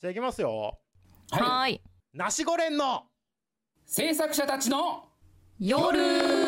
[0.00, 0.78] じゃあいきますよ。
[1.32, 1.80] ははいい。
[2.14, 3.02] ナシゴレンの。
[3.84, 5.08] 制作者たちの。
[5.58, 6.47] 夜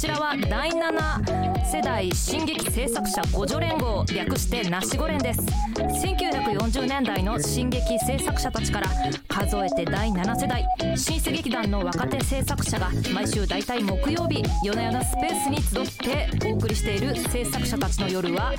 [0.00, 5.42] ちらは第7世代進撃制作者互助連合略してナシゴ連です。
[5.76, 8.88] 1940年代の進撃制作者たちから
[9.28, 10.66] 数えて第7世代
[10.96, 18.54] 新世劇団の若手制作者が毎週大体木曜日夜な夜なスペースに集ってお送りしている制作者たちの夜は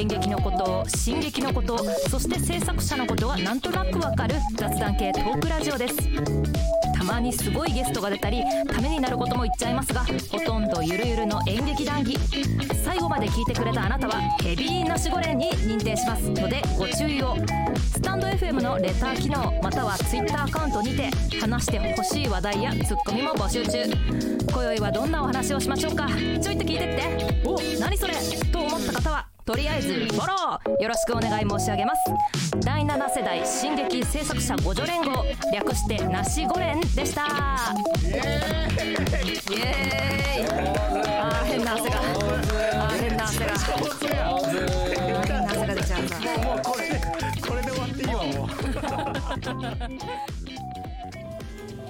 [0.00, 6.77] 演劇のこと進撃のことそして制作者のことがなんとなくわかる雑談系トークラジオです。
[7.08, 12.16] まにすごいゲストが出たりためになることも言っちゃいますがほとんどゆるゆるの演劇談義
[12.84, 16.28] 最後まで聞いてくれたあなたはヘビーなしごれんに認定します。
[16.28, 17.36] のでご注意を。
[17.76, 23.84] スタンド FM のレター機能または Twitter アカウントにて話してほしい話題やツッコミも募集中。
[24.52, 26.06] 今宵はどんなお話をしましょうか？
[26.08, 27.48] ちょいと聞いてって。
[27.48, 28.14] お何それ？
[28.52, 29.27] と思った方は？
[29.48, 32.02] とりあえずフォローよろしくお願い申し上げます。
[32.60, 37.22] 第7世代進撃制作者互助連合略してなしご連でした。
[37.22, 38.10] イ
[39.56, 40.46] エーイ。
[41.18, 41.96] あー変な汗が。
[41.96, 43.54] あー変な汗が。
[43.56, 47.00] 変な汗が出ちゃうさもうこれで
[47.48, 48.44] これで終わっていいわも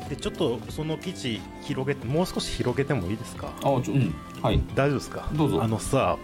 [0.06, 3.48] うでちょっとその記事広げてもう少し広げてもいいですか？
[3.59, 4.14] あちょうん。
[4.41, 4.61] はい。
[4.77, 5.29] 大丈夫ですか？
[5.33, 5.61] どうぞ。
[5.61, 6.17] あのさ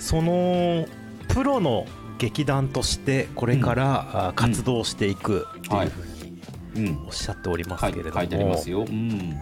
[0.00, 0.86] その
[1.28, 1.86] プロの
[2.18, 7.06] 劇団としてこれから、あ活動していくっていうふうにうん。
[7.06, 8.80] おっしゃっておりますはいけれども、書いてありますよ。
[8.80, 9.40] うん。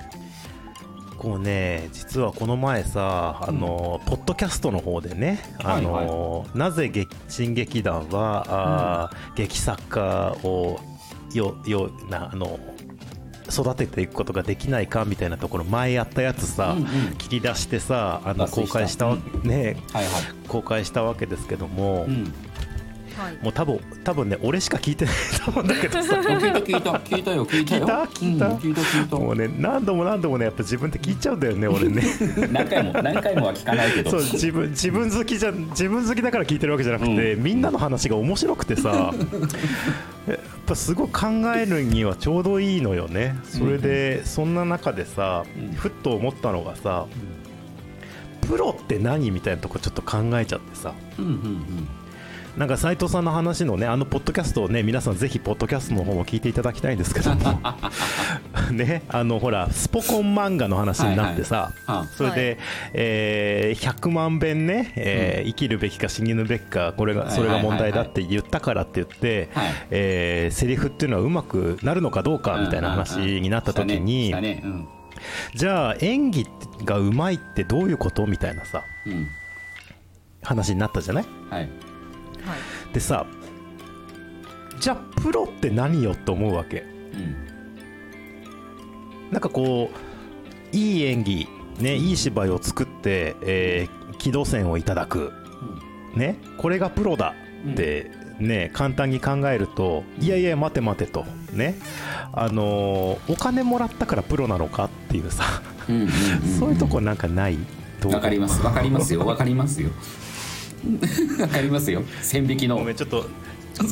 [1.19, 10.79] こうね実はこの前さあの、ポッドキャストの方でねあの、なぜ劇新劇団はあー、劇作家を
[11.35, 12.61] よよなあの
[13.51, 17.17] 育てていくことができないかみたいなところ前やったやつさ、うんうん。
[17.17, 20.13] 切り出してさあの公開したわ、ねはいはい。
[20.49, 22.33] 公開したわけですけども、うん
[23.19, 23.39] はい。
[23.43, 26.17] もう多分多分ね俺しか聞いてないと思うんだけどさ。
[26.21, 27.85] 聞いた聞いた聞いたよ聞いたよ。
[27.85, 28.05] 聞いた？
[28.05, 28.47] 聞いた？
[28.47, 29.17] うん聞いた聞いた。
[29.17, 32.03] もうね何度も何度もねやっぱ自分で聞いちゃうんだよね 俺ね。
[32.53, 34.11] 何回も何回もは聞かないけど。
[34.11, 39.13] そう自分自分好きじゃ自分好きだから聞いてるわけじゃなくて、みんなの話が面白くてさ。
[40.29, 43.37] やっぱすごい考えるにはちょうどいいのよね。
[43.45, 45.75] それで、そんな中でさ、うん。
[45.75, 47.07] ふっと思ったのがさ、
[48.47, 50.93] プロって何みたいなとこちょっと考えちゃってさ。
[51.19, 51.89] うんうん
[52.59, 57.61] なんか斉藤さんの話のねあのポッドキャストをね皆さんぜひポッドキャストの方も聞いていただきたいんですけども。
[58.73, 62.59] ねあのほらスポコン漫画の話になってさ、うんあそれで、
[62.95, 65.49] えー100万遍ね、えーうん。
[65.51, 69.73] 生きるべきか死ぬべきかこれがはいそれが問題だって言ったからって言って、はい。
[69.91, 74.35] えーセリフっていうのはうまくなるのかどうかみたいな話になった時に、
[75.55, 76.47] じゃあ演技
[76.85, 78.27] がうまいってどういうこと？
[78.27, 79.13] みたいなさうん。
[79.13, 79.29] うん
[80.41, 81.63] 話になったじゃないはい？
[81.63, 81.69] はい
[82.93, 83.27] でさ
[84.81, 86.85] じゃあプロって何よって思うわけ。
[87.15, 87.37] うん。
[89.33, 89.91] なんかこ
[90.73, 91.49] ういい演技
[91.81, 95.33] ねいい芝居を作って、えー軌道線をいただく。
[96.15, 97.35] ねこれがプロだ
[97.73, 98.11] って
[98.41, 101.77] ね簡単に考えるといやいや待て待てとね。
[102.33, 105.45] あのーお金もらったからプロなのかっていうさ。
[106.59, 107.59] そういうとこなんかない？
[108.05, 108.61] わかります。
[108.65, 109.25] わかりますよ。
[109.27, 109.91] わかりますよ
[111.41, 112.03] わかりますよ。
[112.23, 112.77] 線引きの。
[112.79, 113.27] ごめんちょっと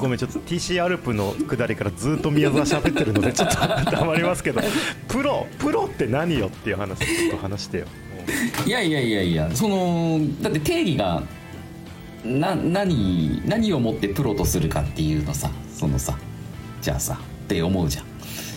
[0.01, 3.57] ごめんちょっと TC アルプの下りからずっと宮沢喋ってるのでちょっと
[3.91, 4.61] 黙りますけど
[5.07, 7.87] プロプロって何よっていう話ちょっと話してよ。
[8.67, 11.23] いやいやいやいやそのだって定義が
[12.25, 16.19] な何何をもってプロとするかっていうのさそのさ
[16.83, 18.05] じゃあさって思うじゃん。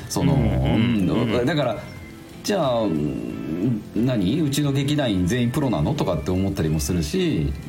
[0.10, 1.78] その、だから
[2.44, 4.42] じゃあうん何？
[4.42, 5.94] うちの劇団員全員プロなの？
[5.94, 7.54] とかって思ったりもするし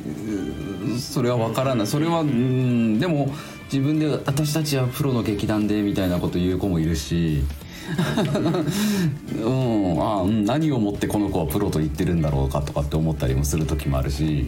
[0.99, 1.87] それは分からない。
[1.87, 3.33] それはうんでも
[3.71, 7.43] 自分で私たちはプロの劇団でみたいなこと言う子もいるし。
[9.43, 14.45] うんあ何をもってこの子はプロと言ってるんだろうかとかって思ったりもする時もあるし。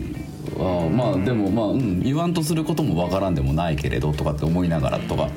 [0.60, 5.30] あまあでもまあ、うん、言わんとすることもわからんでもないけれどとかって思いながらとか。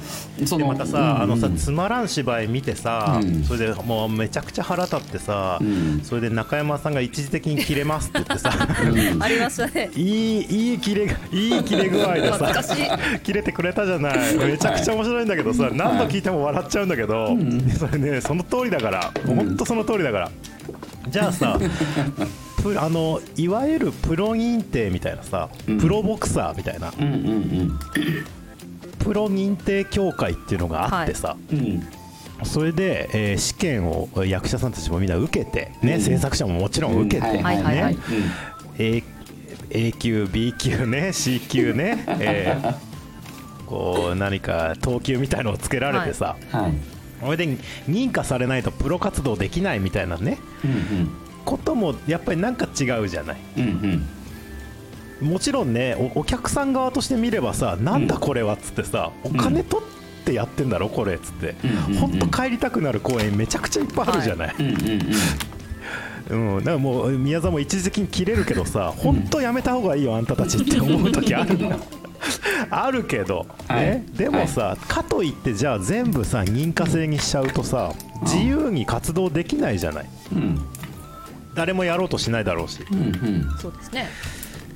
[0.44, 3.44] そでまたさ、うんあのさつまらん芝居見てさ、うん。
[3.44, 6.00] それでもうめちゃくちゃ腹立ってさ、うん。
[6.02, 8.50] それで中山さんが一時的に切れますって言ってさ。
[8.82, 9.22] うん。
[9.22, 9.90] ありましたね。
[9.96, 14.36] いいいい切れがいい切れ具合で懐かしさ切れてくれたじゃない。
[14.36, 17.36] めちゃくちゃ面白いんだけどさ、何度聞いても笑っちゃうんだけど、
[17.78, 19.12] それねその通りだから。
[19.26, 20.30] 本当その通りだから、
[21.08, 21.64] じゃあさプ
[22.78, 25.78] あのいわゆるプロ認定みたいなさ、うん。
[25.78, 26.92] プロボクサーみたいな。
[26.98, 27.78] うんうん
[28.98, 31.88] プロ認定協会っていうのがあってさ、うんうん。
[32.44, 36.00] それで、えー試験を役者さんたちもみんな受けて、ねうん。
[36.00, 37.44] 制作者ももちろん受けて、うん。
[37.44, 38.00] はいはいはいね
[38.78, 39.04] えー
[39.70, 42.74] A 級 B 級ね C 級ね、えー
[43.66, 46.72] こう何か等級みたいのをつけられてさ、はい。
[47.20, 47.46] それで
[47.88, 50.38] 認可されないとプロ活動できないみたいなね。
[50.64, 51.10] うん
[51.46, 53.36] こともやっぱりなんか違うじゃない。
[53.56, 53.68] うんうん。
[53.70, 54.06] うん
[55.20, 64.74] もちろんねおお客さん側として見ればさなんだこれはっつってさ、お金取ってやってんだろこれっつって、うんうんほんと帰りたくなる公園めちゃくちゃいっぱいあるじゃない、うんうん
[66.28, 66.56] うん。
[66.58, 71.58] うん、だからもう宮沢も一時的に切れるけどさ本当やめた方がいいよあんたたちって思う時ある
[72.68, 73.86] あるけど、はい。
[73.86, 77.92] ね、でもさ、かといってじゃあ全部さ認可制にしちゃうとさ
[78.22, 80.06] 自由に活動できないじゃない。
[80.32, 80.60] うん
[81.56, 82.84] 誰もやろうとしないだろうし。
[82.90, 83.56] うんうん。
[83.58, 84.08] そうですね。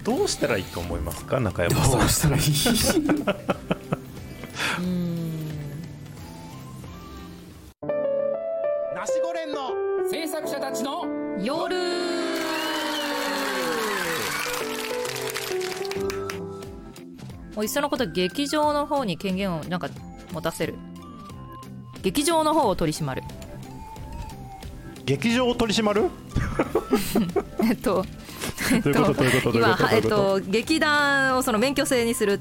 [0.02, 1.38] どうしたらいいと思いますか？
[1.40, 2.00] 中山さん。
[2.00, 2.42] どうしたらいい？
[8.94, 9.70] ナシゴレンの
[10.10, 11.04] 制作者たちの
[11.42, 11.76] 夜。
[17.54, 19.88] もういっそのこと劇場の方に権限をなんか
[20.32, 20.74] 持たせる。
[22.02, 23.22] 劇場の方を取り締まる
[25.10, 26.08] 劇場を取り締まる？
[27.68, 28.04] えっと
[28.84, 29.58] どういうこと？
[29.58, 32.38] 今えっと劇団をその免許制にするっ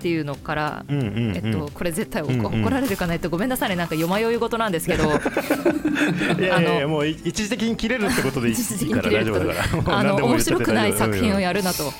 [0.00, 1.36] ていうのから、うんうんうん。
[1.36, 3.70] えっと、これ絶対怒,、られるかないとごめんなさい。
[3.70, 5.04] ねなんかよまよい事なんですけど。
[6.38, 8.54] いやいやもうい一時的に切れるってことでいい
[8.90, 11.92] から大丈夫だからあの面白くない作品をやるなと。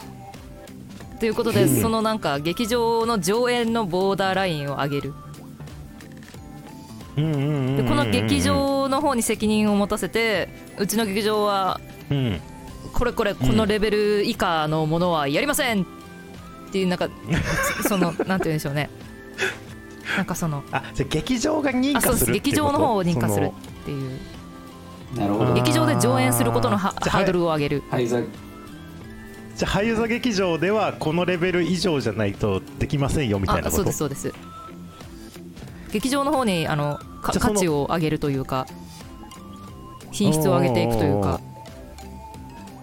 [1.19, 5.15] ということで、うんそのなんか劇場の上演のボーダーラインを上げる
[7.77, 10.49] でこの劇場の方に責任を持たせて
[10.79, 11.81] うちの劇場は
[12.93, 15.85] これこれこのレベル以下のものはやりませんっ
[16.71, 17.09] ていうなんか
[17.89, 18.91] そのなんて言うんでしょうね
[20.17, 24.19] なんかそのあじゃあ劇場が認可するってこと劇場の方を認可するっていう
[25.17, 27.83] なるほど劇場で上演することのハーじゃあハードルを上げる
[29.57, 34.33] じゃあ俳優座劇場ではこのレベル以上じゃないとできませんよみたいなあそうですそうです
[35.93, 38.67] 劇場の方にあの価値を上げるというか
[40.11, 41.41] 品質を上げていくというか。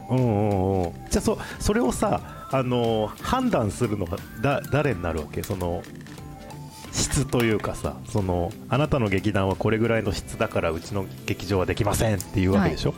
[0.09, 5.41] うんうんうんじゃあそそれをさあの判断するのがだ誰になるわけ？
[5.41, 5.81] その
[6.91, 12.93] 質というかさそのあなたの劇団はこれぐらいの質だからうちの劇場はできませんっていうわけでしょ、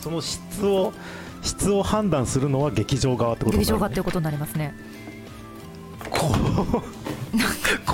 [0.00, 0.92] その質を
[1.42, 4.74] 質を判断するのは劇場側ってことになる劇場がっていうことになりますね。
[6.10, 6.82] こ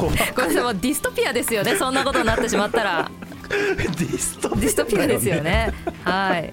[0.00, 3.11] ここれでもディストピアですよねそんなことになってしまったら。
[3.49, 5.73] ディストピアディストピアですよね。
[6.05, 6.52] はい。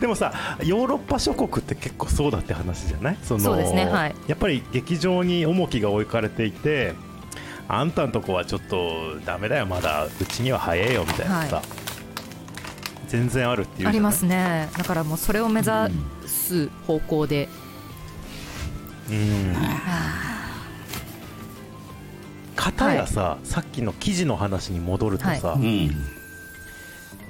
[0.00, 0.32] でもさ
[0.62, 3.18] ヨーロッパ諸国って結構そうだって話じゃない？
[3.22, 4.14] そのそうですねはい。
[4.28, 6.94] やっぱり劇場に重きが置かれていて
[7.66, 10.04] あんたんとこはちょっとダメだよまだ。
[10.04, 11.64] うちには早いよみたいなさ、はい。
[13.08, 14.68] 全然あるっていうありますね。
[14.78, 15.70] だからもうそれを目指
[16.28, 17.48] す方向で、
[19.10, 19.56] うん
[22.60, 25.90] 片やさ、さっきの記事の話に戻るとさ、はうん。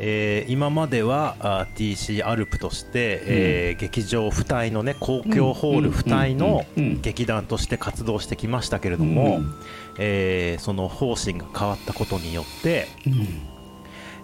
[0.03, 6.82] えー今まではあー TC アルプとして、えー劇場付帯のね公共ホール付帯のうん。
[6.85, 6.91] うん。
[6.93, 7.00] うん。
[7.00, 9.55] 劇団として活動してきましたけれども、うん。
[9.99, 13.27] えーその方針が変わったことによって、うん。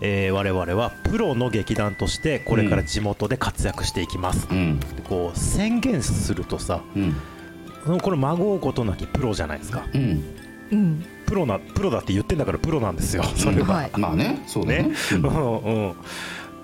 [0.00, 4.80] えー我々はプロの劇団としてこれから地元で活躍していきます、うん。
[5.08, 8.00] こう宣言するとさうん。
[8.00, 9.86] これまごうことなきプロじゃないですか。
[9.94, 10.24] うん
[10.70, 11.04] うん。
[11.26, 13.24] プロなプロだって言ってんだからプロなんですよ。
[13.24, 13.90] それは、はい。
[13.96, 14.82] まあねそうだね。
[14.84, 15.58] ね、うん。
[15.58, 15.94] うん、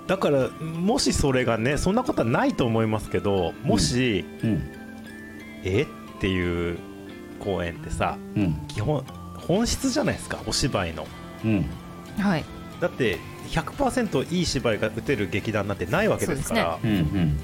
[0.07, 4.63] だからもしそれがねそんなことはないと思いますけどもし、うん。
[5.63, 6.77] えっていう
[7.39, 8.55] 公演ってさうん。
[8.67, 9.03] 基本
[9.35, 11.05] 本質じゃないですかお芝居の。
[11.43, 11.65] うん。
[12.17, 12.45] はい。
[12.79, 13.19] だって
[13.49, 16.79] 100%いい芝居が打てる劇団なんてないわけですから。
[16.83, 17.39] うんうん。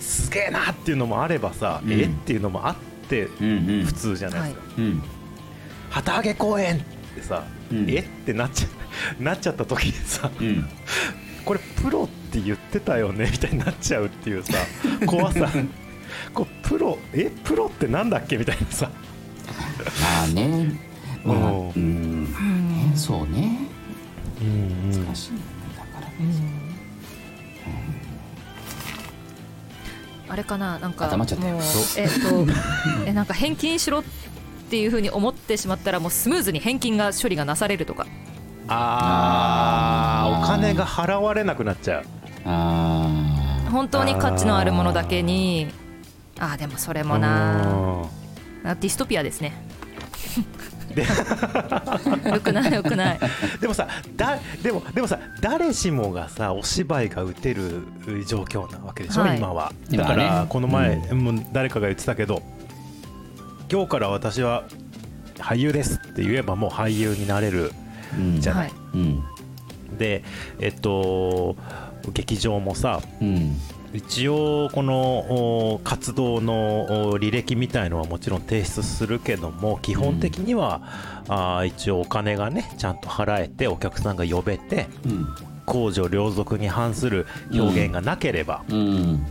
[0.00, 1.92] すげえなっていうのもあればさ、うん。
[1.92, 2.76] えっていうのもあっ
[3.08, 3.84] てうんうん。
[3.84, 5.02] 普通じゃないですか、うん
[5.94, 6.80] 旗揚げ公演っ
[7.14, 7.90] てさ、うん。
[7.90, 7.98] え？
[8.00, 8.68] ってなっちゃ
[9.22, 10.68] なっちゃった時にさうん。
[11.44, 13.28] これプロって言ってたよね？
[13.30, 14.52] みたいになっちゃうっていうさ
[15.06, 15.48] 怖さ。
[16.34, 17.30] こうプロえ？
[17.44, 18.36] プロってなんだっけ？
[18.36, 18.90] みたいなさ。
[20.02, 20.72] まあね。
[21.24, 21.72] まあうん。
[21.76, 22.92] うんね。
[22.96, 23.58] そうね
[24.40, 25.04] うん。
[25.04, 25.38] 難しいね。
[25.76, 26.08] だから。
[30.28, 30.78] あれかな？
[30.78, 31.26] なんかもう
[31.96, 32.46] えっと
[33.06, 34.02] えなんか返金しろ
[34.74, 38.08] っていうふうに思ってしまったらもうスムーズに返金が処理がなされるとか。
[38.66, 40.34] あー。
[40.34, 40.42] あー。
[40.42, 42.04] お金が払われなくなっちゃう。
[42.44, 45.68] あ本当に価値のあるものだけに。
[46.40, 48.08] あーでもそれもな。
[48.64, 48.68] うん。
[48.68, 49.52] あディストピアですね。
[52.26, 53.20] よくないよくない。
[53.60, 57.84] でもさだでもでもさ誰しもがさお芝居が打てる
[58.26, 59.38] 状況なわけでしょ、はい。
[59.38, 59.72] 今は。
[59.88, 62.42] だからこの前、もう誰かが言ってたけど
[63.74, 64.62] 今日から私は
[65.34, 67.72] 俳優ですって言えばもう俳優になれる
[68.16, 68.40] うん。
[68.40, 68.78] じゃない、はい。
[68.94, 69.24] うん。
[69.98, 70.22] で
[70.60, 71.56] えっと
[72.12, 73.56] 劇場もさうん。
[73.92, 80.80] 一応このお活動のお履歴みたいのはもちろん提出するけども基本的には、
[81.26, 85.26] あー一応お金がねちゃんと払えてお客さんが呼べてうん。
[85.66, 89.26] 公序良俗に反する表現がなければ、うん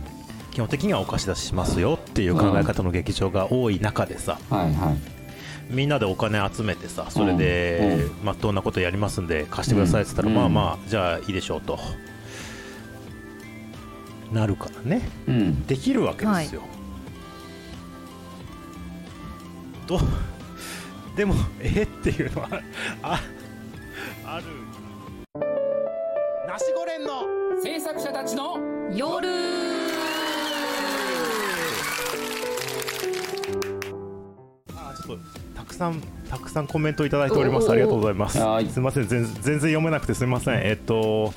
[0.54, 4.96] 基本的にはお貸し出ししますよっていう考え方の劇場が多い中でさはいはい。
[5.74, 11.78] みんなでお金集めてさそれでうまっとうなことやりますんで貸してくださいって言ったら、うんまあまあじゃあいいでしょうと。
[14.32, 15.02] なるからね。
[15.26, 15.66] うん。
[15.66, 16.62] できるわけですよ、
[19.86, 20.00] と
[21.16, 21.82] でもえ？
[21.82, 22.48] っていうのは
[23.02, 23.20] あ
[24.26, 24.44] ある。
[26.46, 27.22] ナシゴレンの
[27.62, 28.58] 制作者たちの
[28.94, 29.28] 夜
[35.74, 36.00] くさん
[36.30, 37.70] たくさんコメントいただいております。
[37.70, 38.38] ありがとうございます。
[38.38, 38.68] はい。
[38.68, 39.08] すみません。
[39.08, 40.54] 全全然読めなくてすみません。
[40.62, 41.34] えっと、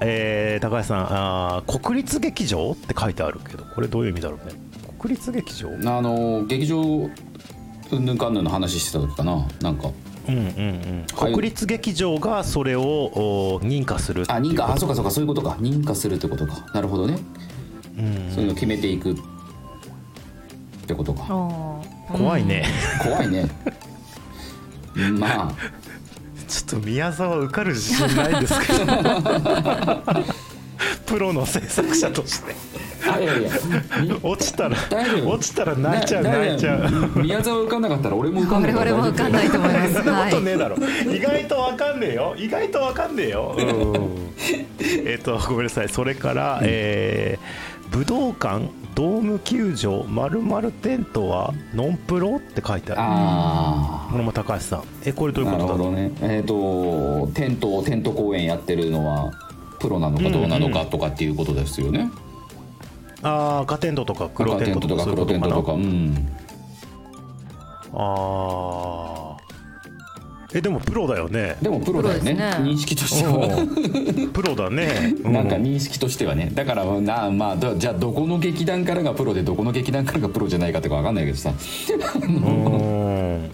[0.00, 4.52] えー高橋さんあー国立劇場って書いてあるけどこれどういう意味だろうね？
[4.98, 5.68] 国立劇場？
[5.70, 9.46] うんあの劇場うんぬんかんぬんの話してた時かな。
[9.60, 9.90] なんか。
[10.28, 14.70] うんうんはい国立劇場がそれをお認可するあ認可。
[14.70, 15.10] あそうかそうか。
[15.10, 15.56] そういうことか。
[15.60, 16.70] 認可するってことか。
[16.74, 17.18] なるほどね。
[17.98, 19.16] うんそういうのを決めていくっ
[20.86, 21.77] てことか
[22.12, 22.64] 怖いね、
[23.02, 23.48] 怖いね。
[25.18, 25.52] まあ。
[26.48, 28.86] ちょっと宮沢受かる自信ないんですけど
[31.04, 32.54] プロの制作者として。
[33.10, 33.50] あいやいや。
[34.02, 34.76] み落ちたら
[35.24, 37.18] 落ちたら泣いちゃうだ泣いちゃう。
[37.20, 39.94] 宮沢受かんなかったら俺も受かんない我々も分かんないと思います。
[39.94, 40.76] そんなことはいねえだろ、
[41.12, 42.34] 意外とわかんねえよ。
[42.38, 43.56] 意外とわかんねえよ、
[44.80, 45.88] えっとごめんなさい。
[45.88, 53.00] それから、えー武道館ドーム球場まるまるテントはノンプロって書いてある。
[53.00, 54.82] あこれも高橋さん。
[55.04, 56.12] えこれどあういうことだなるほどね。
[56.20, 59.32] えっ、とテントテント公演やってるのは
[59.78, 62.10] プロなのかどうなのかとかっていうことですよね、
[63.22, 66.28] ああ赤テントとか黒赤テントとか黒テントとかうん。
[67.94, 69.27] ああ
[70.54, 71.58] えでもプロだよね。
[71.60, 72.32] でもプロだよね。
[72.32, 72.44] ね。
[72.60, 73.32] 認識としては。
[73.32, 74.22] う。
[74.26, 76.50] んプロだね、う なんか認識としてはね。
[76.54, 81.52] だからなまあどじゃあどこの劇団からがプロでどこの劇団からがプロじゃないかとか分かんないけどさ。
[82.22, 83.50] うん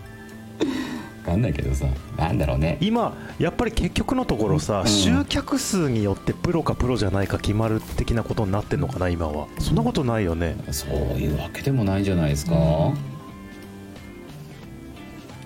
[1.25, 1.87] 分かんないけどさ。
[2.17, 2.79] なんだろうね。
[2.81, 4.87] 今やっぱり結局のところさ、うん。
[4.87, 9.49] 集客数によってプロかプロじゃないか決まる的なことになってんのかな今は。
[9.59, 10.55] そんなことないよね。
[10.71, 12.55] そういうわけでもないんじゃないですか、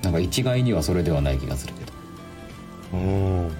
[0.09, 1.93] なんか一概にはそれではない気がするけど。
[2.95, 3.53] うん。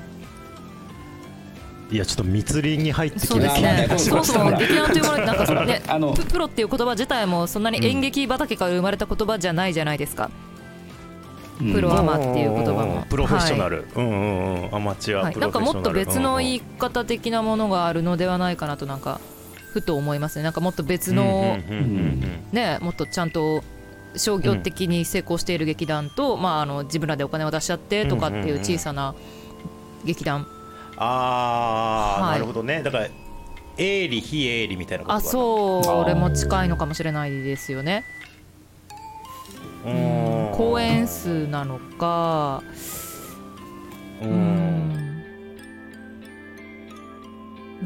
[1.91, 3.87] いやちょっと密林に入ってきそうですね。
[3.99, 10.31] そもそも劇団というものなんかそのねあのププロっていう言葉自体もそんなに演劇畑から生まれた言葉じゃないじゃないですか。
[11.59, 13.05] プロアマっていう言葉も。
[13.11, 14.75] プロフェッショナル、うんうんうん。
[14.75, 15.97] アマチュア、はい、プなんかロフェッショナル。
[15.97, 19.21] もっと別の言いうん方的なものがあるのではないかなとなんか
[19.73, 20.45] ふと思いますね。
[20.45, 22.49] なんかもっと別のうんうんうんうん。
[22.53, 23.63] ねもっとちゃんと
[24.17, 29.15] 商業的に成功している劇団と、まああの自分らでお金を出し合ってとかっていう小さな
[30.05, 30.47] 劇団、
[30.97, 32.33] ああ、はい。
[32.33, 32.83] なるほどね。
[32.83, 33.09] だから
[33.77, 38.05] 営利非営利みたいなことあうそれも近いのかもしれないですよね。
[39.87, 40.51] うん。
[40.53, 42.63] 公演数なのか。
[44.21, 45.25] ううんん。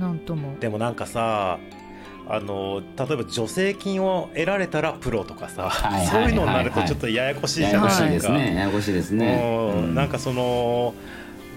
[0.00, 0.59] なんとも。
[0.59, 1.59] でもなんかさ
[2.29, 9.73] あの例えば助成金を得られたらプロとかさ、はいはいそういうのになるとちょっとややこしいじゃないですすねややこしいですね。
[9.75, 9.95] うん。
[9.95, 10.95] なんかその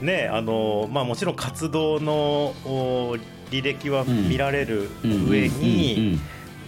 [0.02, 3.18] ねあのまあもちろん活動のお
[3.52, 6.20] 履歴は見られる上に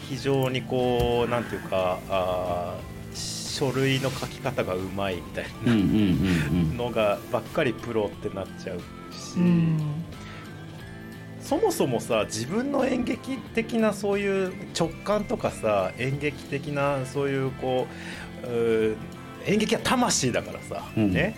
[0.07, 2.97] 非常にこうなんていうかあー
[3.57, 5.73] 書類の書き方がうまいみたいな
[6.75, 8.79] のがばっかりプロってなっちゃう
[9.11, 10.05] し、うん
[11.47, 17.87] そもそもさ自分の演劇的なそういう直感とかさ演劇的なそういうこ
[18.43, 18.95] ううー
[19.45, 21.13] 演劇は魂だからさ、うん。
[21.13, 21.37] ね。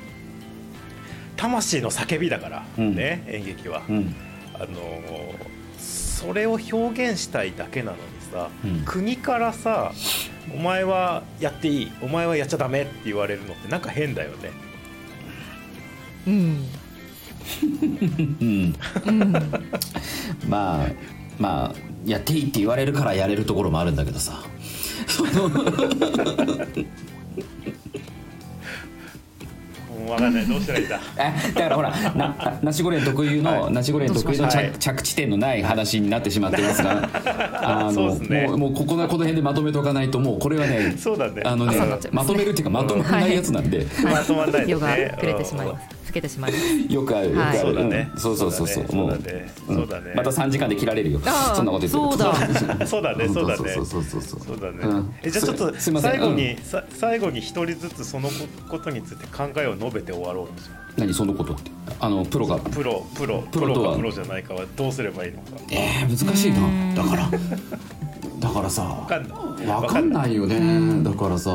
[1.38, 2.96] 魂の叫びだから、うん。
[2.96, 4.16] ね演劇は、うんうん。
[4.56, 8.84] あのーそれを表現したいだけなのにさ、うん。
[8.86, 9.94] 国からさ
[10.54, 14.52] 「お前はやっていいお前はやっちゃダメ」って言われるのってなんか変だよね。
[16.28, 16.66] うん
[18.42, 18.76] うん。
[19.06, 19.34] うん。
[20.48, 20.88] まあ
[21.40, 21.76] まあ
[22.06, 24.42] やっていいって言われるからやれるところもあるんだけどさ。
[30.10, 31.00] 分かんないどうしたらいいんだ？
[31.18, 33.74] えだからほらなナシゴレン特有の、はい。
[33.74, 34.72] ナシゴレン特有の着,、はい。
[34.80, 37.10] 着地点のない話になってしまってますが
[37.88, 41.44] あのもうもうここのこの辺でまとめとかないともうこれはねそうだね。
[41.46, 41.78] あのね
[42.12, 45.16] まとめるっていうかまとまらないやつなんで、まとまんないですね。
[45.20, 46.66] 暮れてしまいます更けてしまいます。
[46.94, 47.58] よくある、はい。
[47.58, 47.70] よくある。
[47.70, 48.12] そうだね。
[48.16, 48.20] ん。
[48.20, 48.68] そうそうそう。
[48.68, 49.54] そうもうそうだね。
[49.68, 50.14] そうだね。
[50.16, 51.20] また3時間で切られるよ。
[51.56, 52.36] そんなこと言ってるそうだ。
[52.88, 53.58] そうだねそうだね。
[53.58, 54.40] そうそうそうそう。
[54.48, 55.14] そうだね、うん。
[55.24, 56.12] えじゃあちょっとすすいません。
[56.12, 58.30] 最後に、さ最後に一人ずつその
[58.70, 60.94] ことについて考えを述べて終わろうとします。
[60.98, 61.72] 何そのことって？
[62.00, 62.58] あのプロが。
[62.58, 63.44] プロプロ。
[63.52, 63.90] プロとは？
[63.90, 65.46] プロかプロじゃないかはどうすればいいのか。
[65.72, 66.60] えー、難しいな。
[66.96, 67.30] だから。
[68.40, 68.84] だからさ。
[68.84, 69.68] わかんない。
[69.68, 71.04] わかんないよね。
[71.04, 71.52] だからさ。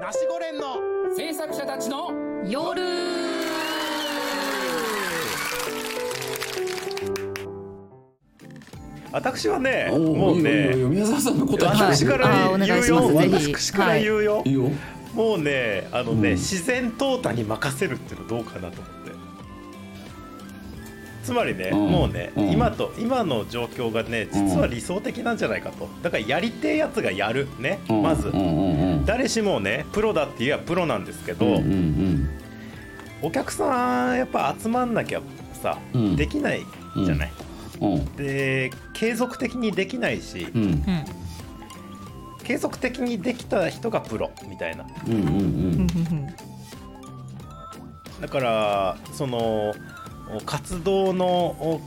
[0.00, 0.85] ナシゴレンの
[1.16, 2.12] 制作者たちの
[2.46, 2.82] 夜。
[9.10, 12.84] 私はねおもういいよいいよいいねよ宮沢さんの答えはい私からあお願い言うよ。
[12.84, 13.54] しますぜひ。
[13.54, 14.44] 私から言うよ、
[15.14, 16.34] もうねあのね、うん。
[16.34, 18.95] 自然淘汰に任せるっていうのどうかなと思って
[21.26, 21.90] つまりね、うん。
[21.90, 22.52] もうね、うん。
[22.52, 25.88] 今と今の状況がね実は理想的なんじゃないかと。
[26.00, 27.48] だからやりてえやつがやる。
[27.58, 28.02] ね、うん。
[28.02, 28.38] まず、うん。
[28.38, 28.90] うん。
[29.00, 31.54] うん誰しもねプロだって言えばプロなんですけど、うん。
[31.54, 32.30] うん。
[33.22, 35.20] お客さんやっぱ集まんなきゃ
[35.60, 36.16] さ、うん。
[36.16, 36.64] できない
[37.04, 37.32] じゃない、
[37.80, 37.94] うん。
[37.94, 38.16] うん。
[38.16, 40.62] で継続的にできないし、うん。
[40.62, 40.84] うん
[42.44, 44.86] 継続的にできた人がプロみたいな。
[45.08, 45.12] うん。
[45.14, 45.20] うん。
[45.20, 45.26] う
[45.82, 46.26] ん。
[48.20, 49.74] だからその
[50.44, 51.80] 活動の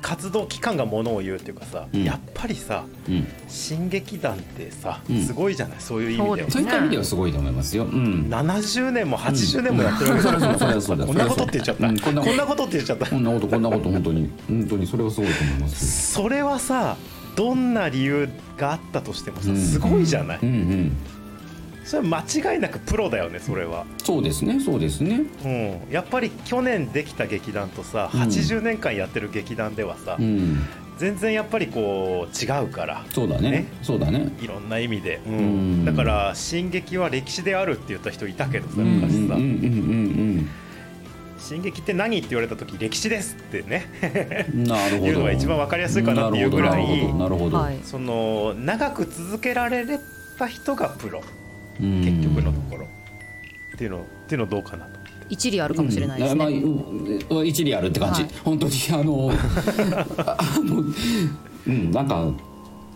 [0.00, 2.02] 活動期間がものを言うっていうかさ、うん。
[2.02, 3.26] やっぱりさうん。
[3.48, 5.22] 新劇団ってさ、うん。
[5.22, 5.80] すごいじゃない？
[5.80, 6.26] そういう意味では。
[6.28, 7.84] そうですそういった意味ではすごいと思いますよ。
[7.84, 8.26] うん。
[8.28, 10.40] 70年も80年もやってるわけそじゃない？
[10.40, 12.00] れはそうそれはそうだこんなことって言っちゃった、うん。
[12.00, 13.06] こんなことって言っちゃった。
[13.06, 14.30] こんなことこんなこと本当に。
[14.48, 16.96] 本当にそれはすごいと思いますそれはさ
[17.36, 19.56] どんな理由があったとしてもさうん。
[19.56, 20.96] すごいじゃない、うんうん
[21.92, 25.24] それは間違いなくプロだよねそれは、そうですねそうですね。
[25.44, 28.20] うん、やっぱり去年できた劇団とさうん。
[28.22, 30.64] 80年間やってる劇団ではさ、うん。
[30.96, 33.04] 全然やっぱりこう違うから。
[33.10, 33.50] そうだね。
[33.50, 33.66] ね。
[33.82, 34.32] そうだね。
[34.40, 35.34] いろんな意味で、うん。
[35.34, 35.84] うん。
[35.84, 38.80] だから進撃は歴史であるって言った人いたけどさうん。
[38.80, 40.48] うんうん昔さ、うんうん。
[41.38, 44.48] 進撃って何って言われた時歴史ですってね。
[44.54, 45.06] うんなるほど。
[45.08, 49.84] いうのが一番わかりやすいかなっていうぐらいなるほどその長く続けられ
[50.38, 51.18] た人がプロ。
[51.18, 51.41] うん
[51.78, 52.86] 結局のところ、
[53.74, 55.00] っていうのっていうのどうかなと。
[55.28, 56.38] 一理あるかもしれないですうん。
[56.38, 56.56] まあね、
[57.30, 57.46] うん。
[57.46, 58.30] 一理あるって感じ、はい。
[58.44, 59.30] 本当にあの
[60.18, 60.84] あの
[61.66, 61.90] うん。
[61.90, 62.30] なんか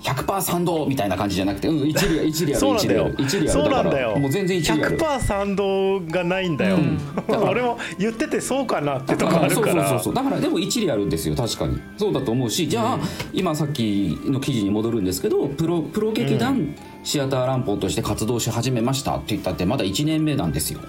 [0.02, 3.10] 100%賛同みたいな感じじゃなくて、うん、一理一理あるそうなんだよ。
[3.18, 3.48] 一理ある。
[3.48, 4.08] そうなんだよ。
[4.08, 4.98] からもう全然一理ある。
[4.98, 7.48] 100%賛同がないんだよ、うん。
[7.48, 9.88] 俺も言っててそうかなってとこあるそうから。
[9.88, 11.80] そうそうそうだからでも一理あるんですよ確かに。
[11.96, 12.98] そうだと思うしじゃあ、
[13.32, 16.74] 今さっきの記事に戻るんですけどプロプロ劇団、
[17.06, 20.80] シアターランポンとして活動し始めましたって言ったってまだ1年目なんですよ。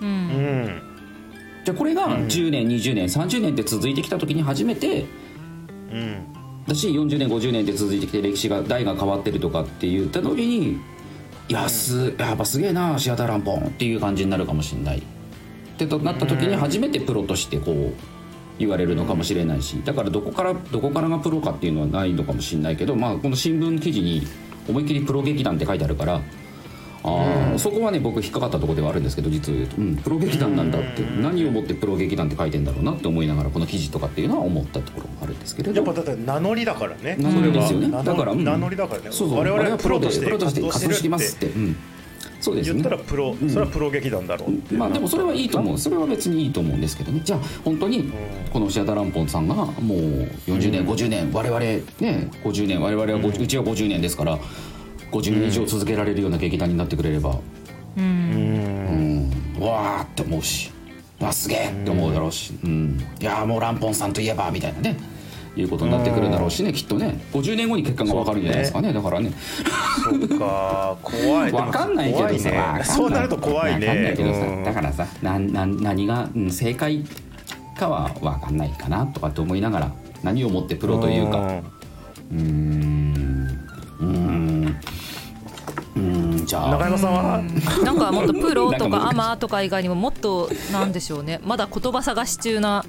[0.00, 0.08] うん。
[0.08, 0.82] うん
[1.64, 5.06] じゃあこれが10年20年30年って続いてきた時に初めて
[5.92, 6.26] うん
[6.66, 10.80] だし40年50年って続いてきて歴史が代が変わってるとかって言った時に
[11.48, 14.98] いやすやっぱすげえなシアターランポンっていう感じになるかもしれない。
[14.98, 15.02] っ
[15.78, 17.92] てとなった時に初めてプロとしてこう
[18.58, 24.26] 言われるのかもしれないしだからどこからどこからがプロかっていうのはないのかもしれないけどまあこの新聞記事に
[24.68, 26.20] 思いっきりプロ劇団って書いてあるから
[27.04, 35.74] あーそこはね僕引っかかったところではあるんですけど実を言うと、うん、プロ劇団なんだって何をもってプロ劇団って書いてんだろうなって思いながらこの記事とかっていうのは思ったところもあるんですけれど。
[35.74, 37.16] やっぱだって名乗りだからね。
[37.18, 37.90] 名乗りですよね。
[37.90, 38.44] だから、うん。
[38.44, 39.08] 名乗りだからね。
[39.10, 39.38] そうそう。
[39.38, 41.58] 我々はプロとしてプロとして活動してきますって、って。
[41.58, 41.76] うん、
[42.42, 42.82] そうですね。
[42.82, 45.78] 言ったらプロ、それはプロ劇団だろうってまあでもそれはいいと思う。
[45.78, 47.20] それは別にいいと思うんですけどね。
[47.24, 48.12] じゃあ本当に
[48.52, 49.68] このシアターランポンさんがもう
[50.48, 51.82] 40年50年我々ね
[52.42, 54.38] 50年我々は50、うちは50年ですから
[55.12, 57.38] 50年以上続けられるような劇団になってくれれば。
[57.96, 59.30] うん。
[59.58, 59.64] うん。
[59.64, 60.72] わーって思うし。
[61.20, 64.96] わすげえって思うだろうし、うん、いやーもうランポンさんといえばみたいなね
[65.54, 67.22] いうことになってくるだろうしねきっとね。
[67.32, 68.92] 50年後に結果が分かるんじゃないですかね。
[68.92, 69.32] だからね。
[70.02, 70.96] そっか。
[71.02, 71.52] 怖い。
[71.52, 72.50] 分かんないけどさ、怖いね。
[72.56, 72.84] わかんない。
[72.84, 73.86] そうなると怖いね。
[73.86, 77.04] わかんないけどさ、うんだからさなな何が、うん正解
[77.78, 81.38] かは分かんないかなとかって思いながら何をもってプロというか。
[82.32, 83.48] うーん。
[84.00, 84.76] うーん。
[85.96, 86.46] うーん。
[86.46, 86.70] じゃあ。
[86.70, 87.42] 中山さんは？
[87.84, 91.40] なんかもっとプロとか アマとか以外にももっとなんでしょうね。
[91.44, 92.84] まだ言葉探し中な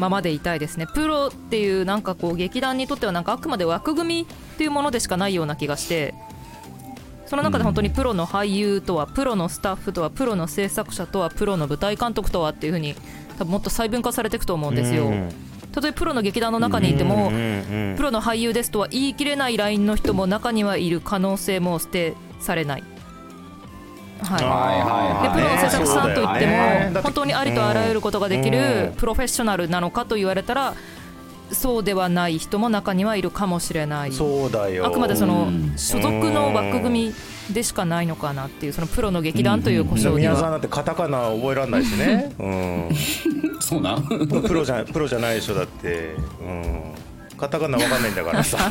[0.00, 0.86] ままでいたいですね。
[0.86, 6.14] プロっていうなんかこう劇団にとってはなんかあくまで枠組みっていうものでしかないような気がして。
[7.26, 12.96] その中で本当にプロの俳優とはプロのスタッフとはプロの制作者とはプロの舞台監督とはっていうふうに
[13.38, 15.04] 多分もっと細分化されていくと思うんですよ。
[15.04, 15.28] うん。
[15.70, 17.30] たとえプロの劇団の中にいても
[17.96, 22.84] プロの俳優ですとは言い切れないラインの人も中にはいる可能性も捨てされない
[24.22, 24.44] はい。
[24.44, 26.46] はいはいでプロの制作さんといって
[26.94, 28.94] も、本当にありとあらゆることができうるん。
[28.94, 30.74] プロフェッショナルなのかと言われたら
[31.52, 34.12] そうではない人も中にはいるかもしれない。
[34.12, 34.86] そうだよ。
[34.86, 35.72] あくまでそのうん。
[35.76, 37.14] 所属の枠組み
[37.52, 40.32] でしかないのかなっていうそのプロの劇団という故障には。
[40.32, 42.94] 宮沢なんてカタカナ覚えられないしね、う
[43.62, 43.96] そうな。
[43.96, 46.94] んん、プロじゃプロじゃないでしょだって、うん、
[47.40, 48.70] カタカナわかんないんだからさ。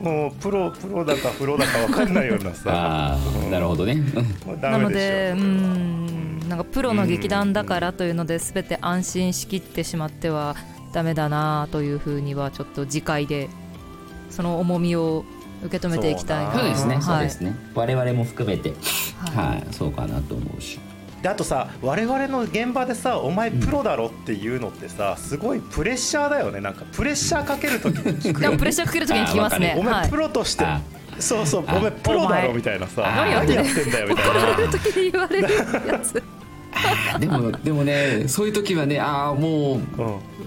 [0.00, 2.62] もうプロプロだかプロだかわかんないようなさ。
[2.66, 3.92] ああなるほどね。
[3.92, 10.56] うんなのでうんなんかプロの劇団だからというので全て安心しきってしまっては
[10.92, 13.48] ダメだなというふうにはちょっと次回で
[14.30, 15.24] その重みを
[15.62, 16.98] 受け止めていきたいなそうそうですね。
[17.00, 17.54] そうはいですね。
[17.74, 18.72] 我々も含めて。
[19.18, 19.46] はい。
[19.50, 19.66] はい。
[19.70, 20.80] そうかなと思うし
[21.22, 26.60] であとさ我々の現場でさ「お前プロだろ」っていうのってさすごいプレッシャーだよね。
[26.60, 29.74] なんかプレッシャーかけるときに聞くよでもプレッシャーかけるときに聞きますね。
[29.78, 30.10] お前はい。
[30.10, 30.80] プロとして、あ。
[31.18, 31.76] そうそうあ。
[31.76, 34.30] お前プロだろみたいなさあ何やってんだよみたいな。
[34.30, 35.48] 怒られるときに言われる
[35.86, 36.22] やつ。
[37.18, 39.82] でもでもねそういう時はねああもううん。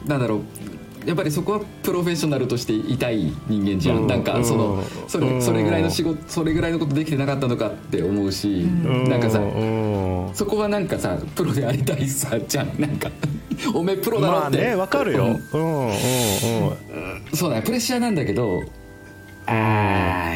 [0.07, 0.41] なんだろう
[1.05, 4.07] やっぱりそこはプロフェッショナルとしていたい人間じゃん、うん。
[4.07, 5.35] なんかそのそうん。
[5.39, 9.09] れそれぐらいの仕事それぐらいのことできてなかったのかって思うし、うん。
[9.09, 10.29] なんかさうん。
[10.33, 12.79] そこはなんかさプロでありたいさじゃん。
[12.79, 13.09] なんか
[13.73, 15.25] おめえプロだろって、まあねわかるよ。
[15.25, 15.61] うん。
[15.61, 15.95] うんうんうん。
[17.33, 18.61] そうだねプレッシャーなんだけど
[19.47, 20.35] あ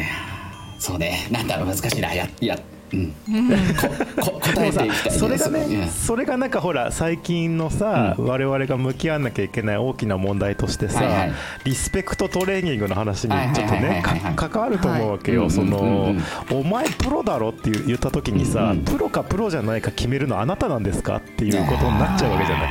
[0.78, 1.28] そうね。
[1.30, 2.12] なんだろう難しいな。
[2.12, 2.58] やや
[2.90, 5.52] 答えていきたいそれがうん。
[5.54, 11.32] ねそれがなんかほら最近のさ、我々が向き合わなきゃいけない大きな問題としてさ、はいはい。
[11.64, 14.02] リスペクトトレーニングの話にちょっとね
[14.36, 15.50] 関わると思うわけよ、はい。
[15.50, 22.70] その、うんうんお前プロだろって言った時にさ、うんプロかプロじゃないか決めるのあなたなんですかっていうことになっちゃうわけじゃない。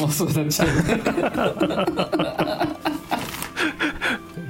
[0.00, 0.68] もうそうなっちゃう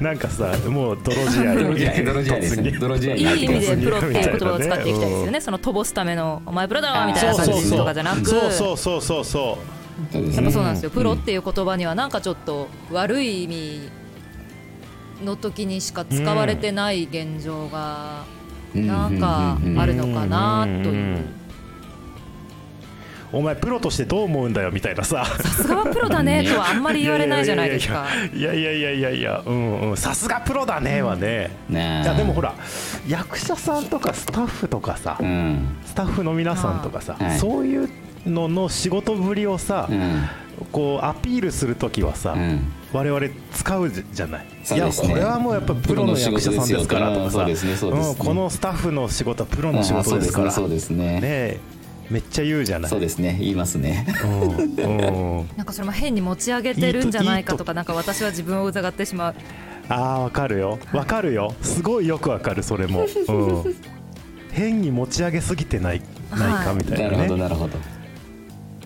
[0.00, 1.54] なんかさもう泥仕合。
[1.54, 2.04] 泥仕合。
[2.04, 2.70] 泥仕合ですね。
[2.72, 3.14] 泥仕合。
[3.14, 10.16] いい意味でプロっていう言葉を使っていきたいですよねその飛ばすためのお前プロだろみたいな感じとかじゃなくそうそうそうそうそそう。
[10.16, 13.88] やっねぱそうなんですよ、プロっていう言葉にはなんかちょっと悪い意味
[15.24, 18.24] の時にしか使われてない現状が
[18.74, 21.24] なんかあるのかなという
[23.32, 25.24] お前プロとしてどう思うんだよみたいなさ。
[25.24, 26.44] さすがはプロだね。
[26.44, 28.06] とはあんまり言われないじゃないですか。
[28.34, 29.96] いやいやいやいやいやうんうん。
[29.96, 32.04] さすがプロだねはね、ねえ。
[32.04, 32.54] いやでもほら
[33.08, 35.76] 役者さんとかスタッフとかさ、うん。
[35.84, 37.38] スタッフの皆さんとかさ、はい。
[37.38, 37.88] そういう
[38.26, 40.22] のの仕事ぶりをさ、うん。
[40.72, 42.72] こうアピールするときはさ、うん。
[42.92, 47.44] 我々使うじゃない、いやこれはもうやっぱプロの役者さんですからとかさ。
[47.44, 50.50] うんこのスタッフの仕事はプロの仕事ですから。
[50.50, 51.20] そうですねそうですね。
[51.20, 51.60] ねえ
[52.10, 52.90] めっちゃ言うじゃない。
[52.90, 53.36] そうですね。
[53.38, 54.06] 言いますね。
[54.24, 55.40] うん。
[55.40, 55.48] うん。
[55.56, 59.34] なんかそれも変に持ち上げてるんじゃないかとかなんか私は自分を疑ってしまう。
[59.88, 60.78] ああわかるよ。
[60.92, 61.54] わかるよ。
[61.62, 63.32] すごいよくわかるそれも、う
[63.68, 63.76] ん、
[64.52, 67.95] 変に持ち上げすぎてないないかみたいなるほなねどなるほど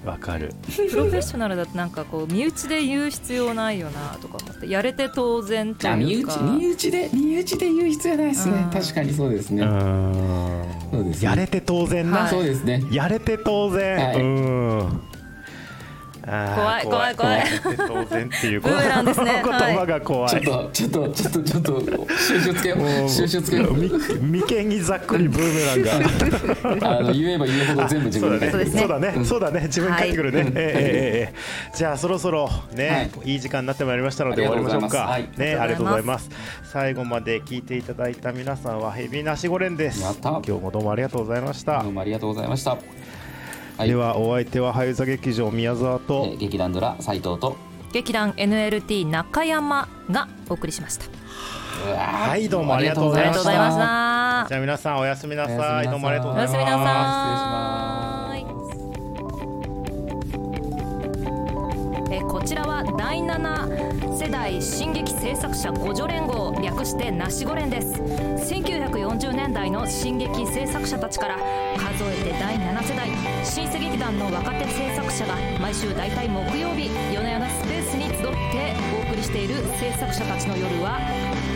[0.05, 0.55] わかる。
[0.67, 6.37] プロフェッショナルだとなんかこう身内で言う必要ないよなとか思ってやれて当然とあ身内いうか。
[6.39, 8.55] 身内で身内で言う必要ないですね。
[8.65, 8.71] うん。
[8.71, 10.65] 確かにそうですうねん。
[10.91, 11.29] そうですね。
[11.29, 12.83] やれて当然な、はいそうですね。
[12.91, 14.21] やれて当然、はい。
[14.21, 15.01] うん
[16.25, 17.45] 怖い怖い怖い。
[17.77, 19.43] 当然っていうブーメランですね。
[19.45, 23.09] 言葉が怖い、ちょっとちょっとちょっとちょっと収集つけよう。
[23.09, 23.73] 収集つけよ
[24.21, 25.99] 眉間にざっくりブーメラ
[26.79, 26.91] ンが。
[26.99, 28.51] あの言えば言うほど全部自分で。
[28.51, 28.71] そうだね。
[28.71, 29.25] そうだね。
[29.25, 29.61] そうだね。
[29.63, 30.49] 自分に返ってくるね、はい。
[30.49, 31.77] ええええええ。
[31.77, 35.11] じゃあそろそろね、い、い時間になってまいりましたので終わりましょうか。
[35.13, 35.55] ありがとうございます。
[35.55, 36.31] ねありがとうございます。
[36.65, 40.01] 最後まで聞いていただいた皆さんはヘビーなしごれんです。
[40.23, 41.83] 今日もどうもありがとうございました。
[41.83, 42.77] どうもありがとうございました
[43.81, 43.89] はい。
[43.89, 47.57] ではお相手は俳優座劇場宮沢とえー劇団ドラ斉藤と。
[47.93, 51.07] 劇団 NLT 中山がお送りしました。
[51.97, 53.49] はいどうもありがとうございました。
[53.49, 54.49] ありがとうございました。
[54.51, 55.89] じゃあ皆さんおやすみなさい。
[55.89, 56.57] どうもありがとうございます。
[56.57, 58.41] おやすみなさい。
[62.13, 67.95] えーこちらは第7世代進撃制作者互助連合略してナシゴ連です。
[67.95, 73.09] 1940年代の進撃制作者たちから数えて第7世代
[73.45, 78.13] 新世劇団の若手制作者が毎週大体木曜日夜な夜なスペースに集っ
[78.53, 81.01] てお送りしている制作者たちの夜は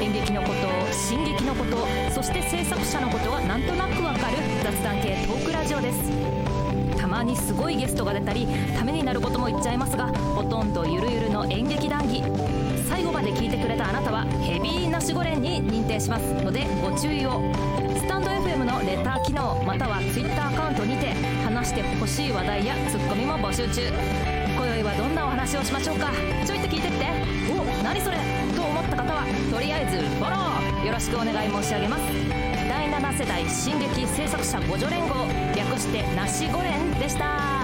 [0.00, 6.10] 演劇のこと進撃のことそして制作者のことがなんとなくわかる雑談系トークラジオです。
[6.98, 12.22] たまにすごいゲストが出たりためになることも言っちゃいますがほとんどゆるゆるの演劇談義。
[12.88, 16.32] 最後まで聞いてくれたあなたはヘビーナシゴレンに認定します。
[16.42, 17.42] のでご注意を。
[18.04, 21.14] スタンド FM のレター機能または Twitter アカウントにて
[21.64, 23.90] してほしい話題やツッコミも募集中。
[24.54, 26.10] 今宵はどんなお話をしましょうか。
[26.44, 27.06] ちょいと聞いてって。
[27.50, 28.18] お何それ。
[28.54, 30.86] と思った方はとりあえずフォロー。
[30.86, 32.02] よろしくお願い申し上げます。
[32.68, 35.26] 第7世代進撃制作者互助連合。
[35.56, 37.63] 略してナシゴ連でした。